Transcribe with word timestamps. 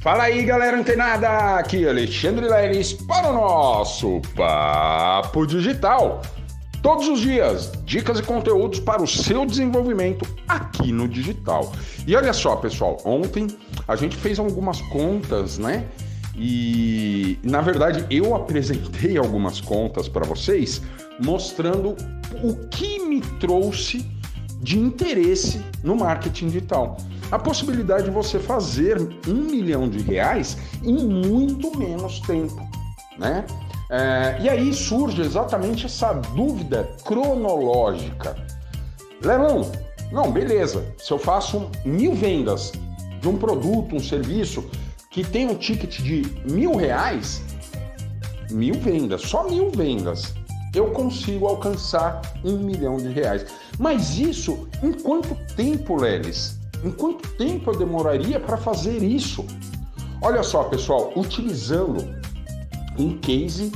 Fala 0.00 0.24
aí, 0.24 0.44
galera 0.44 0.78
antenada! 0.78 1.56
Aqui 1.56 1.84
Alexandre 1.86 2.46
Leles 2.46 2.92
para 2.92 3.30
o 3.30 3.32
nosso 3.32 4.22
Papo 4.36 5.44
Digital. 5.44 6.22
Todos 6.80 7.08
os 7.08 7.20
dias, 7.20 7.72
dicas 7.84 8.20
e 8.20 8.22
conteúdos 8.22 8.78
para 8.78 9.02
o 9.02 9.08
seu 9.08 9.44
desenvolvimento 9.44 10.24
aqui 10.46 10.92
no 10.92 11.08
digital. 11.08 11.72
E 12.06 12.14
olha 12.14 12.32
só, 12.32 12.54
pessoal, 12.54 12.96
ontem 13.04 13.48
a 13.88 13.96
gente 13.96 14.16
fez 14.16 14.38
algumas 14.38 14.80
contas, 14.82 15.58
né? 15.58 15.84
E 16.36 17.36
na 17.42 17.60
verdade 17.60 18.06
eu 18.08 18.36
apresentei 18.36 19.18
algumas 19.18 19.60
contas 19.60 20.08
para 20.08 20.24
vocês, 20.24 20.80
mostrando 21.18 21.96
o 22.40 22.54
que 22.68 23.00
me 23.00 23.20
trouxe 23.40 24.08
de 24.60 24.78
interesse 24.78 25.60
no 25.82 25.96
marketing 25.96 26.46
digital 26.46 26.96
a 27.30 27.38
possibilidade 27.38 28.04
de 28.04 28.10
você 28.10 28.38
fazer 28.38 28.98
um 29.26 29.34
milhão 29.34 29.88
de 29.88 29.98
reais 29.98 30.56
em 30.82 30.96
muito 30.96 31.76
menos 31.78 32.20
tempo, 32.20 32.60
né? 33.18 33.44
É, 33.90 34.38
e 34.42 34.48
aí 34.48 34.74
surge 34.74 35.22
exatamente 35.22 35.86
essa 35.86 36.12
dúvida 36.12 36.88
cronológica. 37.04 38.36
Leilão, 39.22 39.70
não, 40.12 40.30
beleza. 40.30 40.94
Se 40.98 41.10
eu 41.10 41.18
faço 41.18 41.70
mil 41.84 42.14
vendas 42.14 42.72
de 43.20 43.28
um 43.28 43.36
produto, 43.36 43.96
um 43.96 44.00
serviço 44.00 44.64
que 45.10 45.24
tem 45.24 45.46
um 45.46 45.54
ticket 45.54 46.00
de 46.00 46.22
mil 46.50 46.76
reais, 46.76 47.42
mil 48.50 48.74
vendas, 48.74 49.22
só 49.22 49.48
mil 49.48 49.70
vendas, 49.70 50.34
eu 50.74 50.90
consigo 50.90 51.46
alcançar 51.46 52.20
um 52.44 52.58
milhão 52.58 52.98
de 52.98 53.08
reais. 53.08 53.46
Mas 53.78 54.18
isso 54.18 54.68
em 54.82 54.92
quanto 54.92 55.34
tempo, 55.56 55.96
Lelis? 55.96 56.57
Em 56.84 56.90
quanto 56.90 57.28
tempo 57.36 57.70
eu 57.70 57.78
demoraria 57.78 58.38
para 58.38 58.56
fazer 58.56 59.02
isso? 59.02 59.44
Olha 60.22 60.42
só, 60.42 60.64
pessoal, 60.64 61.12
utilizando 61.16 62.14
um 62.98 63.18
case 63.18 63.72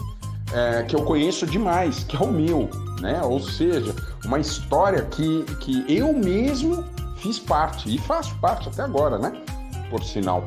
é, 0.53 0.83
que 0.83 0.95
eu 0.95 1.03
conheço 1.05 1.47
demais, 1.47 2.05
que 2.05 2.17
é 2.17 2.21
o 2.21 2.31
meu, 2.31 2.69
né? 3.01 3.21
Ou 3.23 3.41
seja, 3.41 3.95
uma 4.25 4.39
história 4.39 5.03
que, 5.03 5.45
que 5.61 5.85
eu 5.89 6.13
mesmo 6.13 6.85
fiz 7.17 7.39
parte 7.39 7.95
e 7.95 7.99
faço 7.99 8.35
parte 8.37 8.69
até 8.69 8.83
agora, 8.83 9.19
né? 9.19 9.33
Por 9.89 10.03
sinal, 10.03 10.45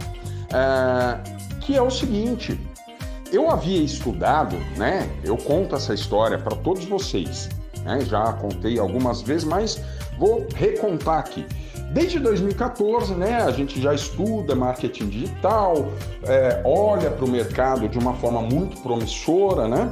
é, 0.54 1.60
que 1.62 1.76
é 1.76 1.82
o 1.82 1.90
seguinte: 1.90 2.60
eu 3.32 3.50
havia 3.50 3.82
estudado, 3.82 4.56
né? 4.78 5.10
Eu 5.24 5.38
conto 5.38 5.76
essa 5.76 5.94
história 5.94 6.38
para 6.38 6.56
todos 6.58 6.86
vocês, 6.86 7.50
né? 7.84 8.02
Já 8.02 8.34
contei 8.34 8.78
algumas 8.78 9.22
vezes, 9.22 9.44
mas 9.44 9.82
vou 10.18 10.46
recontar 10.56 11.20
aqui. 11.20 11.46
Desde 11.96 12.20
2014, 12.20 13.16
né, 13.16 13.36
a 13.36 13.52
gente 13.52 13.82
já 13.82 13.94
estuda 13.94 14.54
marketing 14.54 15.08
digital, 15.08 15.94
é, 16.24 16.62
olha 16.66 17.10
para 17.10 17.24
o 17.24 17.30
mercado 17.30 17.88
de 17.88 17.98
uma 17.98 18.14
forma 18.16 18.42
muito 18.42 18.82
promissora, 18.82 19.66
né? 19.66 19.90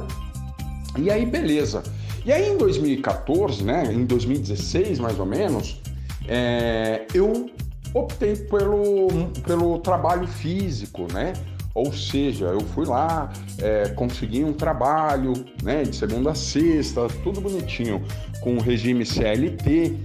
E 0.98 1.10
aí, 1.10 1.24
beleza. 1.24 1.82
E 2.22 2.30
aí, 2.30 2.50
em 2.50 2.58
2014, 2.58 3.64
né, 3.64 3.90
em 3.90 4.04
2016 4.04 4.98
mais 4.98 5.18
ou 5.18 5.24
menos, 5.24 5.80
é, 6.28 7.06
eu 7.14 7.48
optei 7.94 8.36
pelo, 8.36 9.08
pelo 9.46 9.78
trabalho 9.78 10.26
físico, 10.26 11.06
né? 11.10 11.32
Ou 11.74 11.90
seja, 11.90 12.44
eu 12.48 12.60
fui 12.60 12.84
lá, 12.84 13.32
é, 13.58 13.88
consegui 13.88 14.44
um 14.44 14.52
trabalho, 14.52 15.32
né, 15.62 15.84
de 15.84 15.96
segunda 15.96 16.32
a 16.32 16.34
sexta, 16.34 17.08
tudo 17.22 17.40
bonitinho, 17.40 18.02
com 18.42 18.56
o 18.56 18.60
regime 18.60 19.06
CLT 19.06 19.96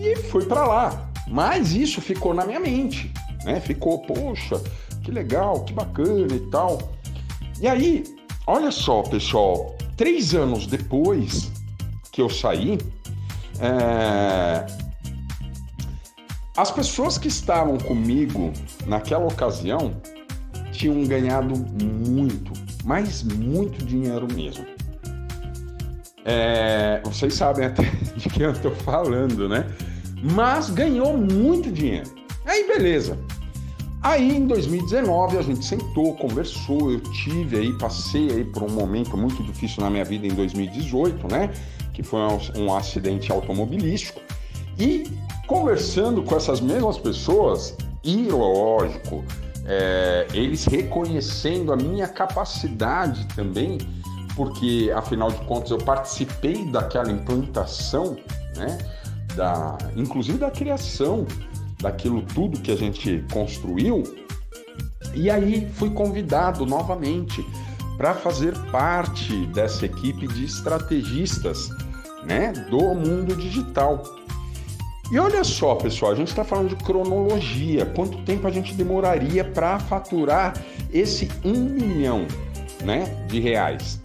e 0.00 0.16
fui 0.16 0.46
para 0.46 0.66
lá. 0.66 1.10
Mas 1.28 1.72
isso 1.72 2.00
ficou 2.00 2.34
na 2.34 2.44
minha 2.44 2.58
mente, 2.58 3.12
né? 3.44 3.60
Ficou, 3.60 3.98
poxa, 4.00 4.60
que 5.02 5.10
legal, 5.10 5.62
que 5.64 5.72
bacana 5.72 6.34
e 6.34 6.40
tal. 6.50 6.78
E 7.60 7.68
aí, 7.68 8.04
olha 8.46 8.70
só, 8.70 9.02
pessoal, 9.02 9.76
três 9.96 10.34
anos 10.34 10.66
depois 10.66 11.52
que 12.10 12.20
eu 12.20 12.30
saí, 12.30 12.78
é... 13.60 14.66
as 16.56 16.70
pessoas 16.70 17.18
que 17.18 17.28
estavam 17.28 17.78
comigo 17.78 18.52
naquela 18.86 19.26
ocasião 19.26 20.00
tinham 20.72 21.04
ganhado 21.04 21.54
muito, 21.84 22.52
mas 22.84 23.22
muito 23.22 23.84
dinheiro 23.84 24.26
mesmo. 24.32 24.64
É... 26.24 27.00
Vocês 27.04 27.34
sabem 27.34 27.66
até 27.66 27.84
de 28.16 28.28
quem 28.30 28.44
eu 28.44 28.52
estou 28.52 28.74
falando, 28.74 29.48
né? 29.48 29.66
Mas 30.22 30.70
ganhou 30.70 31.16
muito 31.16 31.70
dinheiro. 31.70 32.10
Aí 32.44 32.66
beleza. 32.66 33.18
Aí 34.02 34.34
em 34.34 34.46
2019 34.46 35.36
a 35.36 35.42
gente 35.42 35.64
sentou, 35.64 36.14
conversou, 36.14 36.90
eu 36.90 37.00
tive 37.00 37.58
aí, 37.58 37.72
passei 37.78 38.30
aí 38.30 38.44
por 38.44 38.62
um 38.62 38.70
momento 38.70 39.16
muito 39.16 39.42
difícil 39.42 39.82
na 39.82 39.90
minha 39.90 40.04
vida 40.04 40.26
em 40.26 40.34
2018, 40.34 41.28
né? 41.28 41.50
Que 41.92 42.02
foi 42.02 42.20
um, 42.56 42.74
acidente 42.74 43.30
automobilístico. 43.30 44.20
E 44.78 45.04
conversando 45.46 46.22
com 46.22 46.34
essas 46.34 46.62
mesmas 46.62 46.96
pessoas, 46.96 47.76
e 48.02 48.28
lógico, 48.28 49.22
é, 49.66 50.26
eles 50.32 50.64
reconhecendo 50.64 51.70
a 51.70 51.76
minha 51.76 52.08
capacidade 52.08 53.26
também, 53.34 53.76
porque 54.34 54.90
afinal 54.96 55.30
de 55.30 55.44
contas 55.44 55.72
eu 55.72 55.78
participei 55.78 56.64
daquela 56.64 57.10
implantação, 57.10 58.16
né? 58.56 58.78
Da, 59.34 59.76
inclusive 59.96 60.38
da 60.38 60.50
criação 60.50 61.26
daquilo 61.80 62.22
tudo 62.22 62.60
que 62.60 62.70
a 62.70 62.76
gente 62.76 63.24
construiu. 63.32 64.02
E 65.14 65.30
aí 65.30 65.68
fui 65.74 65.90
convidado 65.90 66.64
novamente 66.64 67.44
para 67.96 68.14
fazer 68.14 68.56
parte 68.70 69.46
dessa 69.48 69.86
equipe 69.86 70.26
de 70.26 70.44
estrategistas, 70.44 71.70
né, 72.24 72.52
do 72.70 72.94
mundo 72.94 73.34
digital. 73.36 74.02
E 75.10 75.18
olha 75.18 75.42
só, 75.42 75.74
pessoal, 75.74 76.12
a 76.12 76.14
gente 76.14 76.28
está 76.28 76.44
falando 76.44 76.68
de 76.68 76.76
cronologia. 76.76 77.84
Quanto 77.84 78.16
tempo 78.22 78.46
a 78.46 78.50
gente 78.50 78.74
demoraria 78.74 79.44
para 79.44 79.78
faturar 79.80 80.54
esse 80.92 81.28
um 81.44 81.64
milhão, 81.64 82.26
né, 82.84 83.26
de 83.26 83.40
reais? 83.40 84.00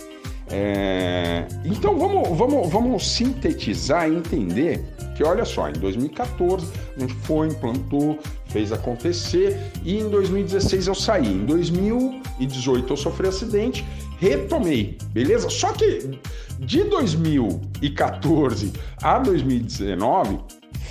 É... 0.49 1.47
Então 1.63 1.97
vamos, 1.97 2.37
vamos, 2.37 2.69
vamos 2.69 3.07
sintetizar 3.07 4.09
e 4.09 4.15
entender 4.15 4.94
que 5.15 5.23
olha 5.23 5.45
só, 5.45 5.69
em 5.69 5.73
2014 5.73 6.67
a 6.95 6.99
gente 6.99 7.13
foi, 7.13 7.47
implantou, 7.47 8.19
fez 8.47 8.71
acontecer 8.71 9.71
e 9.83 9.97
em 9.97 10.09
2016 10.09 10.87
eu 10.87 10.95
saí. 10.95 11.27
Em 11.27 11.45
2018 11.45 12.91
eu 12.93 12.97
sofri 12.97 13.27
acidente, 13.27 13.85
retomei, 14.19 14.97
beleza? 15.11 15.49
Só 15.49 15.71
que 15.71 16.19
de 16.59 16.83
2014 16.83 18.73
a 19.01 19.17
2019 19.19 20.39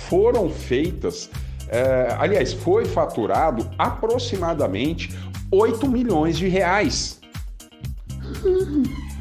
foram 0.09 0.49
feitas, 0.49 1.29
é, 1.67 2.15
aliás, 2.19 2.53
foi 2.53 2.85
faturado 2.85 3.69
aproximadamente 3.77 5.15
8 5.51 5.87
milhões 5.87 6.37
de 6.37 6.47
reais. 6.47 7.19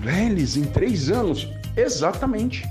Velhos, 0.00 0.56
em 0.56 0.64
três 0.64 1.10
anos, 1.10 1.48
exatamente. 1.76 2.64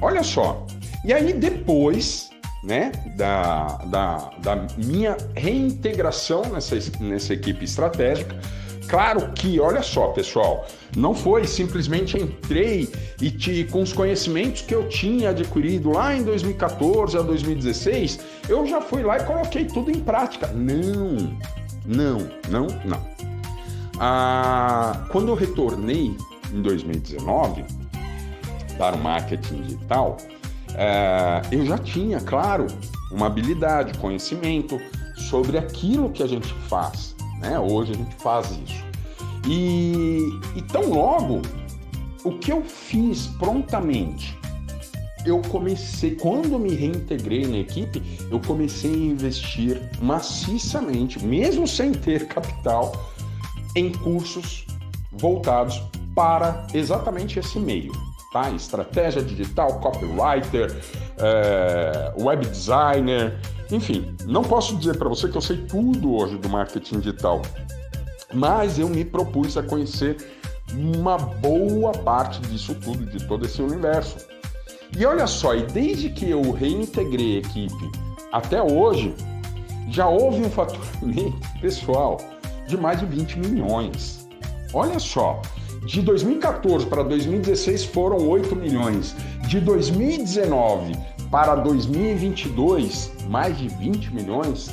Olha 0.00 0.22
só, 0.22 0.63
e 1.04 1.12
aí 1.12 1.32
depois, 1.32 2.30
né, 2.62 2.92
da, 3.16 3.66
da, 3.86 4.30
da 4.42 4.66
minha 4.78 5.16
reintegração 5.34 6.42
nessa, 6.46 6.76
nessa 7.00 7.34
equipe 7.34 7.64
estratégica, 7.64 8.34
Claro 8.88 9.32
que, 9.32 9.58
olha 9.58 9.82
só, 9.82 10.08
pessoal, 10.08 10.66
não 10.96 11.14
foi 11.14 11.46
simplesmente 11.46 12.18
entrei 12.18 12.88
e 13.20 13.30
te, 13.30 13.64
com 13.64 13.82
os 13.82 13.92
conhecimentos 13.92 14.62
que 14.62 14.74
eu 14.74 14.88
tinha 14.88 15.30
adquirido 15.30 15.90
lá 15.90 16.14
em 16.14 16.22
2014 16.22 17.16
a 17.16 17.22
2016, 17.22 18.20
eu 18.48 18.66
já 18.66 18.80
fui 18.80 19.02
lá 19.02 19.18
e 19.18 19.24
coloquei 19.24 19.64
tudo 19.64 19.90
em 19.90 20.00
prática. 20.00 20.48
Não, 20.48 21.36
não, 21.86 22.30
não, 22.48 22.66
não. 22.84 23.14
Ah, 23.98 25.06
quando 25.10 25.28
eu 25.28 25.34
retornei 25.34 26.16
em 26.52 26.62
2019 26.62 27.64
para 28.76 28.96
o 28.96 28.98
marketing 28.98 29.62
digital, 29.62 30.18
eu 31.50 31.64
já 31.64 31.78
tinha, 31.78 32.20
claro, 32.20 32.66
uma 33.10 33.26
habilidade, 33.26 33.96
conhecimento 33.98 34.80
sobre 35.16 35.56
aquilo 35.56 36.10
que 36.10 36.22
a 36.22 36.26
gente 36.26 36.52
faz. 36.68 37.14
Né? 37.40 37.58
Hoje 37.58 37.92
a 37.92 37.96
gente 37.96 38.14
faz 38.16 38.50
isso. 38.50 38.84
E, 39.46 40.28
e 40.56 40.62
tão 40.62 40.90
logo, 40.90 41.42
o 42.24 42.32
que 42.38 42.50
eu 42.50 42.62
fiz 42.62 43.26
prontamente? 43.38 44.38
Eu 45.24 45.40
comecei, 45.42 46.16
quando 46.16 46.58
me 46.58 46.74
reintegrei 46.74 47.46
na 47.46 47.58
equipe, 47.58 48.02
eu 48.30 48.40
comecei 48.40 48.92
a 48.92 48.96
investir 48.96 49.80
maciçamente, 50.02 51.24
mesmo 51.24 51.66
sem 51.66 51.92
ter 51.92 52.26
capital, 52.28 52.92
em 53.76 53.90
cursos 53.90 54.66
voltados 55.12 55.82
para 56.14 56.66
exatamente 56.72 57.38
esse 57.38 57.58
meio 57.58 57.92
tá? 58.34 58.50
Estratégia 58.50 59.22
digital, 59.22 59.78
copywriter, 59.78 60.76
é, 61.18 62.12
web 62.18 62.44
designer, 62.44 63.38
Enfim, 63.70 64.14
não 64.26 64.42
posso 64.42 64.76
dizer 64.76 64.98
para 64.98 65.08
você 65.08 65.28
que 65.28 65.36
eu 65.36 65.40
sei 65.40 65.56
tudo 65.56 66.16
hoje 66.16 66.36
do 66.36 66.48
marketing 66.50 66.98
digital, 66.98 67.40
mas 68.34 68.78
eu 68.78 68.88
me 68.88 69.04
propus 69.04 69.56
a 69.56 69.62
conhecer 69.62 70.16
uma 70.74 71.16
boa 71.16 71.92
parte 71.92 72.40
disso 72.42 72.74
tudo, 72.74 73.06
de 73.06 73.24
todo 73.26 73.46
esse 73.46 73.62
universo. 73.62 74.26
E 74.96 75.06
olha 75.06 75.26
só, 75.26 75.54
e 75.54 75.62
desde 75.62 76.10
que 76.10 76.28
eu 76.28 76.50
reintegrei 76.50 77.36
a 77.36 77.38
equipe 77.38 77.90
até 78.32 78.62
hoje, 78.62 79.14
já 79.88 80.08
houve 80.08 80.42
um 80.42 80.50
faturamento 80.50 81.38
pessoal 81.60 82.18
de 82.68 82.76
mais 82.76 83.00
de 83.00 83.06
20 83.06 83.38
milhões. 83.38 84.28
Olha 84.72 84.98
só, 84.98 85.40
de 85.86 86.00
2014 86.02 86.86
para 86.86 87.02
2016 87.02 87.84
foram 87.84 88.28
8 88.28 88.56
milhões. 88.56 89.14
De 89.46 89.60
2019 89.60 90.96
para 91.30 91.54
2022, 91.56 93.12
mais 93.28 93.56
de 93.58 93.68
20 93.68 94.14
milhões. 94.14 94.70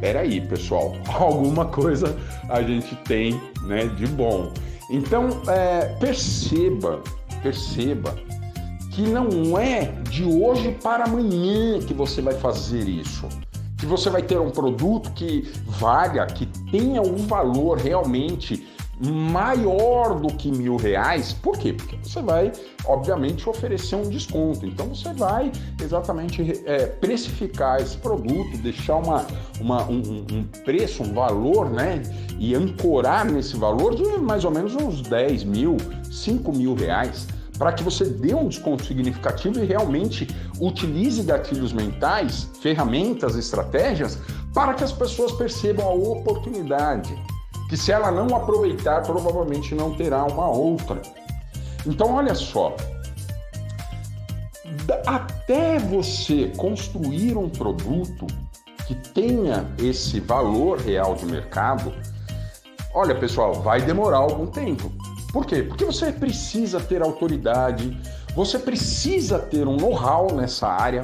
Peraí, 0.00 0.40
pessoal, 0.40 0.94
alguma 1.18 1.66
coisa 1.66 2.16
a 2.48 2.62
gente 2.62 2.94
tem 2.96 3.40
né, 3.62 3.86
de 3.86 4.06
bom. 4.06 4.52
Então, 4.90 5.28
é, 5.48 5.86
perceba, 5.98 7.00
perceba 7.42 8.14
que 8.92 9.02
não 9.02 9.58
é 9.58 9.92
de 10.08 10.24
hoje 10.24 10.76
para 10.82 11.04
amanhã 11.04 11.80
que 11.80 11.92
você 11.92 12.22
vai 12.22 12.34
fazer 12.34 12.88
isso. 12.88 13.28
Que 13.76 13.84
você 13.84 14.08
vai 14.08 14.22
ter 14.22 14.38
um 14.38 14.50
produto 14.50 15.10
que 15.12 15.50
valha, 15.66 16.24
que 16.24 16.46
tenha 16.70 17.02
um 17.02 17.16
valor 17.16 17.76
realmente 17.76 18.66
maior 19.00 20.18
do 20.18 20.28
que 20.28 20.50
mil 20.50 20.76
reais. 20.76 21.32
Por 21.32 21.58
quê? 21.58 21.72
Porque 21.72 21.96
você 22.02 22.22
vai, 22.22 22.52
obviamente, 22.86 23.48
oferecer 23.48 23.96
um 23.96 24.08
desconto. 24.08 24.64
Então 24.64 24.94
você 24.94 25.12
vai 25.12 25.52
exatamente 25.82 26.62
é, 26.64 26.86
precificar 26.86 27.80
esse 27.80 27.96
produto, 27.98 28.56
deixar 28.58 28.96
uma, 28.96 29.26
uma 29.60 29.84
um, 29.84 30.26
um, 30.32 30.44
preço, 30.64 31.02
um 31.02 31.12
valor, 31.12 31.70
né? 31.70 32.02
E 32.38 32.54
ancorar 32.54 33.30
nesse 33.30 33.56
valor 33.56 33.94
de 33.94 34.18
mais 34.18 34.44
ou 34.44 34.50
menos 34.50 34.74
uns 34.74 35.02
10 35.02 35.44
mil, 35.44 35.76
5 36.10 36.52
mil 36.52 36.74
reais. 36.74 37.28
Para 37.58 37.72
que 37.72 37.82
você 37.82 38.04
dê 38.04 38.34
um 38.34 38.48
desconto 38.48 38.84
significativo 38.84 39.58
e 39.58 39.64
realmente 39.64 40.28
utilize 40.60 41.22
gatilhos 41.22 41.72
mentais, 41.72 42.50
ferramentas, 42.60 43.34
estratégias 43.34 44.18
para 44.52 44.74
que 44.74 44.84
as 44.84 44.92
pessoas 44.92 45.32
percebam 45.32 45.86
a 45.86 45.92
oportunidade 45.92 47.14
que 47.68 47.76
se 47.76 47.90
ela 47.92 48.10
não 48.10 48.34
aproveitar, 48.36 49.02
provavelmente 49.02 49.74
não 49.74 49.94
terá 49.94 50.24
uma 50.24 50.48
outra. 50.48 51.02
Então, 51.84 52.14
olha 52.14 52.34
só, 52.34 52.74
até 55.06 55.78
você 55.78 56.52
construir 56.56 57.36
um 57.36 57.48
produto 57.48 58.26
que 58.86 58.94
tenha 58.94 59.66
esse 59.78 60.20
valor 60.20 60.78
real 60.78 61.14
de 61.14 61.26
mercado, 61.26 61.92
olha 62.94 63.14
pessoal, 63.14 63.54
vai 63.54 63.80
demorar 63.80 64.18
algum 64.18 64.46
tempo. 64.46 64.92
Por 65.32 65.44
quê? 65.44 65.62
Porque 65.62 65.84
você 65.84 66.12
precisa 66.12 66.80
ter 66.80 67.02
autoridade, 67.02 68.00
você 68.34 68.58
precisa 68.58 69.38
ter 69.38 69.66
um 69.66 69.76
know-how 69.76 70.32
nessa 70.34 70.68
área, 70.68 71.02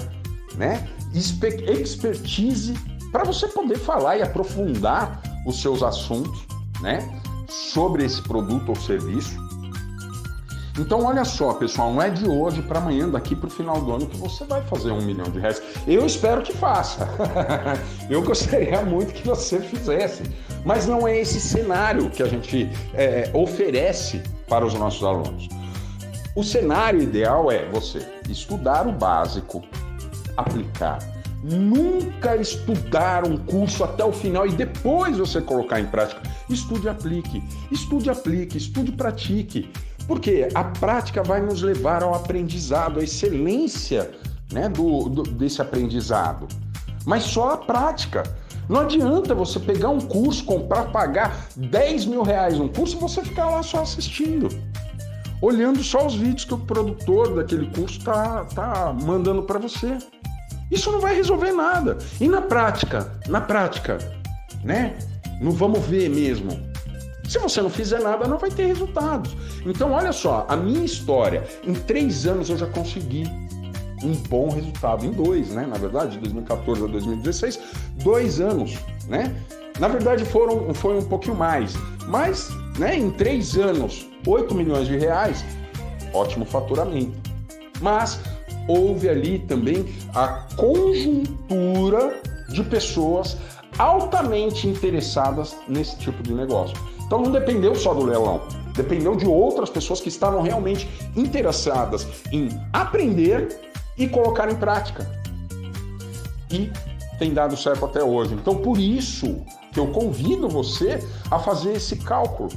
né? 0.54 0.88
Expertise 1.12 2.74
para 3.10 3.24
você 3.24 3.48
poder 3.48 3.78
falar 3.78 4.16
e 4.16 4.22
aprofundar 4.22 5.20
os 5.46 5.60
seus 5.60 5.82
assuntos 5.82 6.46
né, 6.82 7.20
sobre 7.48 8.04
esse 8.04 8.20
produto 8.20 8.68
ou 8.70 8.76
serviço. 8.76 9.40
Então, 10.78 11.04
olha 11.04 11.24
só, 11.24 11.52
pessoal, 11.52 11.92
não 11.92 12.00
é 12.00 12.08
de 12.08 12.26
hoje 12.26 12.62
para 12.62 12.78
amanhã, 12.78 13.06
daqui 13.08 13.36
para 13.36 13.46
o 13.46 13.50
final 13.50 13.80
do 13.82 13.92
ano, 13.92 14.06
que 14.06 14.16
você 14.16 14.42
vai 14.44 14.62
fazer 14.62 14.90
um 14.90 15.02
milhão 15.02 15.30
de 15.30 15.38
reais. 15.38 15.62
Eu 15.86 16.06
espero 16.06 16.40
que 16.42 16.52
faça. 16.54 17.06
Eu 18.08 18.22
gostaria 18.22 18.80
muito 18.80 19.12
que 19.12 19.26
você 19.26 19.60
fizesse. 19.60 20.22
Mas 20.64 20.86
não 20.86 21.06
é 21.06 21.18
esse 21.18 21.40
cenário 21.40 22.08
que 22.08 22.22
a 22.22 22.26
gente 22.26 22.70
é, 22.94 23.30
oferece 23.34 24.22
para 24.48 24.64
os 24.64 24.72
nossos 24.72 25.04
alunos. 25.04 25.46
O 26.34 26.42
cenário 26.42 27.02
ideal 27.02 27.52
é 27.52 27.68
você 27.68 27.98
estudar 28.30 28.86
o 28.86 28.92
básico, 28.92 29.62
aplicar, 30.38 31.00
Nunca 31.42 32.36
estudar 32.36 33.26
um 33.26 33.36
curso 33.36 33.82
até 33.82 34.04
o 34.04 34.12
final 34.12 34.46
e 34.46 34.52
depois 34.52 35.18
você 35.18 35.40
colocar 35.40 35.80
em 35.80 35.86
prática. 35.86 36.22
Estude 36.48 36.86
e 36.86 36.90
aplique, 36.90 37.42
estude 37.70 38.08
e 38.08 38.10
aplique, 38.10 38.58
estude 38.58 38.90
e 38.90 38.96
pratique. 38.96 39.70
Porque 40.06 40.48
a 40.54 40.64
prática 40.64 41.22
vai 41.22 41.40
nos 41.40 41.62
levar 41.62 42.02
ao 42.02 42.14
aprendizado, 42.14 43.00
à 43.00 43.04
excelência 43.04 44.10
né, 44.52 44.68
do, 44.68 45.08
do, 45.08 45.22
desse 45.22 45.62
aprendizado. 45.62 46.46
Mas 47.04 47.24
só 47.24 47.52
a 47.52 47.56
prática. 47.56 48.22
Não 48.68 48.80
adianta 48.80 49.34
você 49.34 49.58
pegar 49.58 49.88
um 49.88 50.00
curso, 50.00 50.44
comprar, 50.44 50.92
pagar 50.92 51.48
10 51.56 52.06
mil 52.06 52.22
reais 52.22 52.58
um 52.58 52.68
curso 52.68 52.96
e 52.96 53.00
você 53.00 53.22
ficar 53.22 53.50
lá 53.50 53.62
só 53.62 53.82
assistindo. 53.82 54.48
Olhando 55.40 55.82
só 55.82 56.06
os 56.06 56.14
vídeos 56.14 56.44
que 56.44 56.54
o 56.54 56.58
produtor 56.58 57.34
daquele 57.34 57.66
curso 57.70 57.98
está 57.98 58.44
tá 58.44 58.96
mandando 59.02 59.42
para 59.42 59.58
você. 59.58 59.98
Isso 60.70 60.90
não 60.90 61.00
vai 61.00 61.14
resolver 61.14 61.52
nada. 61.52 61.98
E 62.20 62.28
na 62.28 62.40
prática, 62.40 63.12
na 63.28 63.40
prática, 63.40 63.98
né? 64.64 64.96
Não 65.40 65.52
vamos 65.52 65.80
ver 65.86 66.08
mesmo. 66.08 66.50
Se 67.28 67.38
você 67.38 67.62
não 67.62 67.70
fizer 67.70 68.00
nada, 68.00 68.26
não 68.26 68.38
vai 68.38 68.50
ter 68.50 68.66
resultados. 68.66 69.34
Então, 69.64 69.92
olha 69.92 70.12
só, 70.12 70.44
a 70.48 70.56
minha 70.56 70.84
história, 70.84 71.44
em 71.64 71.72
três 71.72 72.26
anos 72.26 72.50
eu 72.50 72.58
já 72.58 72.66
consegui 72.66 73.24
um 74.02 74.14
bom 74.28 74.50
resultado. 74.50 75.06
Em 75.06 75.12
dois, 75.12 75.50
né? 75.50 75.66
Na 75.66 75.78
verdade, 75.78 76.12
de 76.12 76.18
2014 76.18 76.84
a 76.84 76.86
2016, 76.88 77.60
dois 78.02 78.40
anos, 78.40 78.76
né? 79.08 79.34
Na 79.78 79.88
verdade, 79.88 80.24
foram, 80.24 80.74
foi 80.74 80.98
um 80.98 81.04
pouquinho 81.04 81.36
mais. 81.36 81.74
Mas, 82.06 82.50
né, 82.78 82.96
em 82.96 83.10
três 83.10 83.56
anos, 83.56 84.06
8 84.26 84.54
milhões 84.54 84.86
de 84.86 84.96
reais, 84.96 85.44
ótimo 86.12 86.44
faturamento. 86.44 87.12
Mas 87.80 88.20
houve 88.68 89.08
ali 89.08 89.38
também 89.40 89.86
a 90.14 90.46
conjuntura 90.56 92.20
de 92.48 92.62
pessoas 92.64 93.38
altamente 93.78 94.68
interessadas 94.68 95.56
nesse 95.68 95.96
tipo 95.98 96.22
de 96.22 96.32
negócio. 96.32 96.76
Então 97.04 97.20
não 97.20 97.30
dependeu 97.30 97.74
só 97.74 97.92
do 97.92 98.04
leilão, 98.04 98.42
dependeu 98.74 99.14
de 99.14 99.26
outras 99.26 99.70
pessoas 99.70 100.00
que 100.00 100.08
estavam 100.08 100.42
realmente 100.42 100.88
interessadas 101.16 102.06
em 102.32 102.48
aprender 102.72 103.60
e 103.96 104.08
colocar 104.08 104.50
em 104.50 104.56
prática. 104.56 105.10
E 106.50 106.70
tem 107.18 107.32
dado 107.32 107.56
certo 107.56 107.84
até 107.84 108.02
hoje. 108.02 108.34
Então 108.34 108.56
por 108.56 108.78
isso 108.78 109.44
que 109.72 109.80
eu 109.80 109.88
convido 109.88 110.48
você 110.48 111.02
a 111.30 111.38
fazer 111.38 111.72
esse 111.74 111.96
cálculo. 111.96 112.50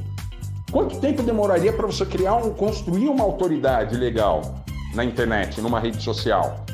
Quanto 0.72 1.00
tempo 1.00 1.24
demoraria 1.24 1.72
para 1.72 1.86
você 1.86 2.06
criar 2.06 2.36
um, 2.36 2.52
construir 2.52 3.08
uma 3.08 3.24
autoridade 3.24 3.96
legal? 3.96 4.66
na 4.96 5.04
internet, 5.04 5.62
numa 5.62 5.80
rede 5.80 6.02
social. 6.02 6.65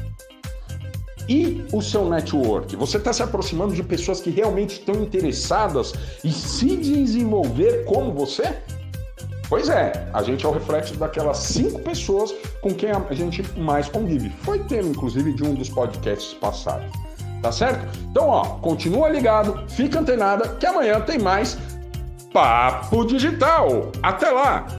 E 1.28 1.64
o 1.72 1.82
seu 1.82 2.10
network? 2.10 2.76
Você 2.76 2.98
está 2.98 3.14
se 3.14 3.24
aproximando 3.24 3.74
de 3.74 3.84
pessoas 3.84 4.20
que 4.20 4.30
realmente 4.30 4.80
estão 4.80 4.96
interessadas 4.96 5.94
em 6.24 6.32
se 6.32 6.76
desenvolver 6.78 7.86
como 7.86 8.14
você? 8.14 8.56
Pois 9.48 9.68
é, 9.68 10.08
a 10.14 10.24
gente 10.24 10.46
é 10.46 10.50
o 10.50 10.52
reflexo 10.54 10.96
daquelas 10.96 11.38
cinco 11.38 11.80
pessoas 11.80 12.34
com 12.62 12.74
quem 12.74 12.90
a 12.92 13.14
gente 13.14 13.44
mais 13.60 13.90
convive. 13.90 14.30
Foi 14.44 14.60
tema, 14.60 14.90
inclusive, 14.90 15.34
de 15.34 15.44
um 15.44 15.54
dos 15.54 15.70
podcasts 15.70 16.34
passados. 16.34 16.90
Tá 17.42 17.52
certo? 17.52 17.86
Então, 18.10 18.28
ó, 18.28 18.46
continua 18.60 19.10
ligado, 19.10 19.66
fica 19.68 20.00
antenada, 20.00 20.48
que 20.56 20.66
amanhã 20.66 21.02
tem 21.02 21.20
mais 21.20 21.58
Papo 22.32 23.04
Digital. 23.04 23.92
Até 24.02 24.30
lá! 24.30 24.66